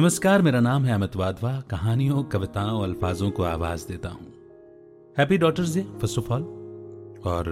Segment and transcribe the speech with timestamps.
[0.00, 4.26] नमस्कार, मेरा नाम है अमित वाधवा। कहानियों, कविताओं और अल्फाजों को आवाज़ देता हूँ।
[5.18, 6.42] Happy daughters day first of all
[7.26, 7.48] और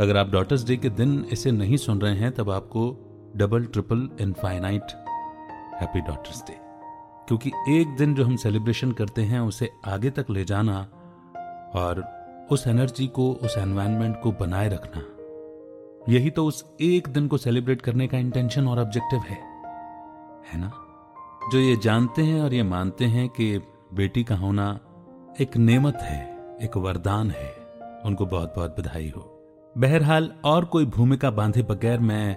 [0.00, 2.96] अगर आप डॉटर्स डे के दिन इसे नहीं सुन रहे हैं, तब आपको
[3.36, 4.82] double triple infinite
[5.80, 6.56] happy daughters day
[7.28, 10.88] क्योंकि एक दिन जो हम सेलिब्रेशन करते हैं, उसे आगे तक ले जाना
[11.74, 12.04] और
[12.50, 15.02] उस एनर्जी को, उस एनवायरनमेंट को बनाए रखना।
[16.12, 19.38] यही तो उस एक दिन को सेलिब्रेट करने का इंटेंशन और ऑब्जेक्टिव है।
[20.52, 20.81] है ना?
[21.50, 23.58] जो ये जानते हैं और ये मानते हैं कि
[23.94, 24.80] बेटी का होना
[25.40, 27.54] एक नेमत है, एक वरदान है।
[28.06, 29.22] उनको बहुत बहुत बधाई हो।
[29.78, 32.36] बहरहाल और कोई भूमिका बांधे बगैर मैं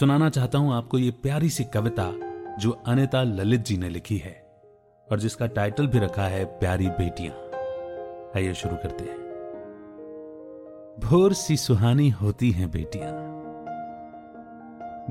[0.00, 2.12] सुनाना चाहता हूँ आपको ये प्यारी सी कविता
[2.58, 4.46] जो अनिता ललित जी ने लिखी है
[5.12, 7.34] और जिसका टाइटल भी रखा है, प्यारी बेटियाँ।
[8.36, 9.24] आइए शुरू करते हैं।
[11.04, 13.12] भोर सी सुहानी होती हैं बेटियाँ।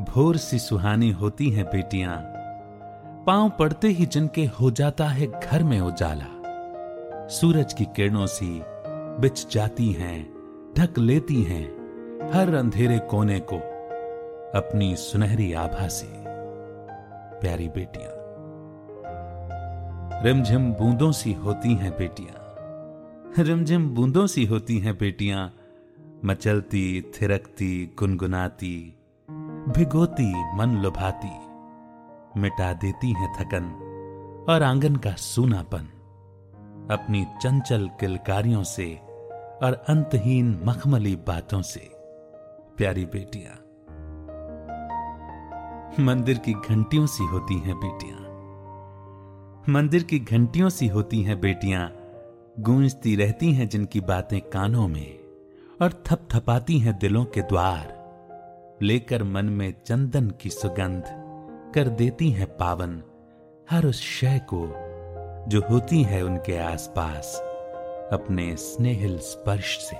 [0.06, 2.43] भोर सी सुहानी होती हैं बेटियाँ।
[3.28, 8.62] पाँव पड़ते ही जिनके हो जाता है घर में उजाला। सूरज की किरणों सी
[9.22, 10.18] बिछ जाती हैं,
[10.78, 11.64] ढक लेती हैं
[12.34, 13.58] हर अंधेरे कोने को
[14.60, 16.08] अपनी सुनहरी आभा से।
[17.42, 18.12] प्यारी बेटियाँ,
[20.24, 22.36] रिमझिम बूंदों सी होती हैं बेटियाँ,
[23.40, 25.52] रिमझिम बूंदों सी होती हैं बेटियाँ,
[26.26, 28.76] मचलती, थिरकती, गुनगुनाती,
[29.70, 31.43] भिगोती, मन लुभाती।
[32.38, 33.66] मिटा देती हैं थकन
[34.50, 35.90] और आँगन का सूनापन।
[36.92, 38.96] अपनी चंचल किलकारियों से
[39.64, 41.92] और अंतहीन मखमली बातों से।
[42.78, 43.56] प्यारी बेटियाँ,
[46.06, 48.20] मंदिर की घंटियों सी होती हैं बेटियाँ।
[49.70, 51.92] मंदिर की घंटियों सी होती हैं बेटियाँ,
[52.60, 55.20] गूंजती रहती हैं जिनकी बातें कानों में
[55.82, 58.02] और थपथपाती हैं दिलों के द्वार।
[58.82, 61.23] लेकर मन में चंदन की सुगंध
[61.74, 63.02] कर देती हैं पावन,
[63.72, 64.66] हर उस शय को
[65.48, 67.36] जो होती है उनके आसपास,
[68.14, 69.98] अपने स्नेहिल स्पर्श से।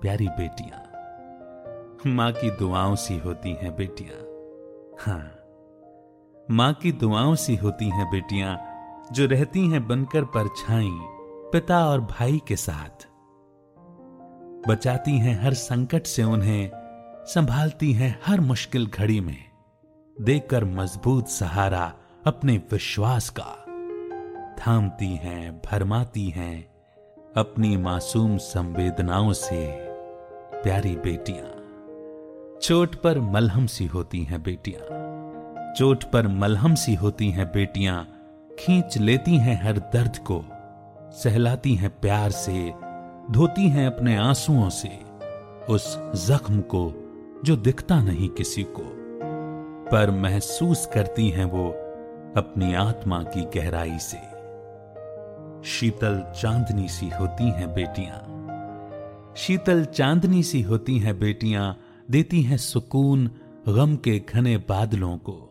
[0.00, 0.80] प्यारी बेटियाँ,
[2.06, 4.20] माँ की दुआओं सी होती हैं बेटियाँ।
[5.00, 5.30] हाँ
[6.50, 8.58] माँ की दुआओं सी होती हैं बेटियाँ,
[9.12, 10.90] जो रहती हैं बनकर परछाई,
[11.52, 13.06] पिता और भाई के साथ।
[14.68, 16.70] बचाती हैं हर संकट से उन्हें,
[17.26, 19.53] संभालती हैं हर मुश्किल घड़ी में।
[20.22, 21.92] देकर मज़बूत सहारा
[22.26, 23.64] अपने विश्वास का।
[24.56, 26.66] थामती हैं, भरमाती हैं
[27.36, 29.66] अपनी मासूम संवेदनाओं से।
[30.62, 31.50] प्यारी बेटियाँ,
[32.62, 38.04] चोट पर मलहम सी होती हैं बेटियाँ। चोट पर मलहम सी होती हैं बेटियाँ,
[38.58, 40.44] खींच लेती हैं हर दर्द को।
[41.12, 42.72] सहलाती हैं प्यार से,
[43.30, 44.98] धोती हैं अपने आंसुओं से।
[45.68, 45.96] उस
[46.26, 46.92] जख्म को
[47.44, 49.03] जो दिखता नहीं किसी को।
[49.92, 51.68] पर महसूस करती हैं वो
[52.36, 54.16] अपनी आत्मा की गहराई से।
[55.68, 58.30] शीतल चांदनी सी होती हैं बेटियाँ।
[59.36, 61.78] शीतल चांदनी सी होती हैं बेटियाँ,
[62.10, 63.30] देती हैं सुकून
[63.68, 65.50] गम के घने बादलों को,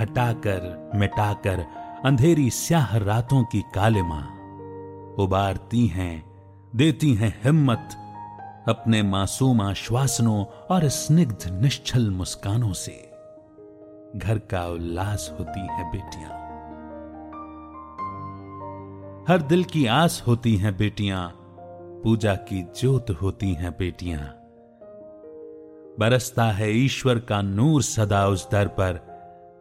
[0.00, 1.64] हटाकर, मिटाकर,
[2.04, 4.20] अंधेरी स्याह रातों की कालिमा
[5.18, 6.24] उबारती हैं,
[6.76, 7.88] देती हैं हिम्मत
[8.68, 13.11] अपने मासूम आश्वासनों और स्निग्ध निश्चल मुस्कानों से।
[14.16, 16.30] घर का उल्लास होती हैं बेटियाँ।
[19.28, 21.28] हर दिल की आस होती हैं बेटियाँ,
[22.04, 24.20] पूजा की ज्योत होती हैं बेटियाँ।
[25.98, 29.00] बरसता है ईश्वर का नूर सदा उस दर पर,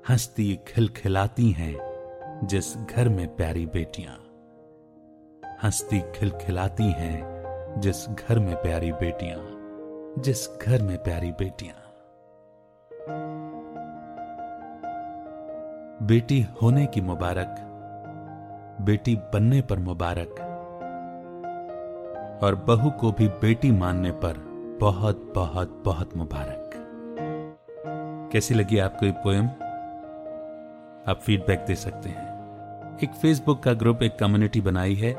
[0.09, 4.13] हंसती खिलखिलाती हैं जिस घर में प्यारी बेटियाँ।
[5.63, 7.31] हंसती खिलखिलाती हैं
[7.77, 9.39] जिस घर में प्यारी बेटियाँ,
[10.19, 11.90] जिस घर में प्यारी बेटियाँ।
[16.01, 17.55] बेटी होने की मुबारक।
[18.81, 20.29] बेटी बनने पर मुबारक।
[22.43, 24.37] और बहू को भी बेटी मानने पर
[24.81, 26.71] बहुत बहुत बहुत मुबारक।
[28.31, 29.45] कैसी लगी आपको ये पोएम
[31.11, 32.27] आप फीडबैक दे सकते हैं।
[33.03, 35.15] एक फेसबुक का ग्रुप एक कम्युनिटी बनाई है,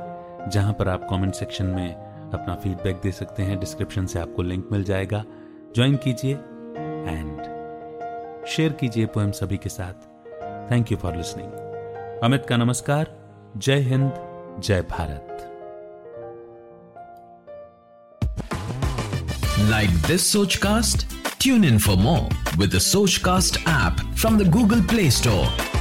[0.49, 1.95] जहाँ पर आप कमेंट सेक्शन में
[2.31, 5.25] अपना फीडबैक दे सकते हैं। डिस्क्रिप्शन से आपको लिंक मिल जाएगा।
[5.75, 6.35] ज्वाइन कीजिए
[7.11, 7.43] एंड
[8.47, 10.12] शेयर कीजिए पोएम सभी के साथ।
[10.72, 13.16] thank you for listening Amit का नमस्कार
[13.58, 14.12] जय हिंद
[14.64, 15.34] जय Bharat
[19.70, 21.08] like this Sochcast
[21.42, 22.80] tune in for more with the
[23.26, 25.81] Sochcast app from the Google Play Store